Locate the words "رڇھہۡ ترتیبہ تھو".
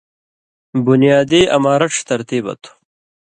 1.81-2.71